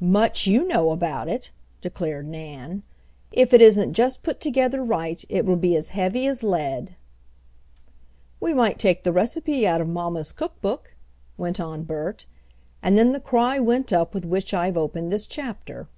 [0.00, 1.50] "Much you know about it!"
[1.82, 2.82] declared Nan.
[3.30, 6.94] "If it isn't just put together right, it will be as heavy as lead."
[8.40, 10.94] "We might take the recipe out of mamma's cook book,"
[11.36, 12.24] went on Bert;
[12.82, 15.88] and then the cry went up with which I have opened this chapter.